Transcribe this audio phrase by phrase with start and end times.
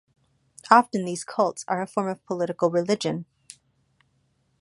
[0.71, 3.25] Often these cults are a form of political religion.